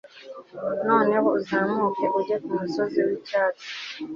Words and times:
noneho 0.87 1.27
uzamuke 1.37 2.05
ujye 2.17 2.35
kumusozi 2.43 2.99
wicyatsi 3.07 3.65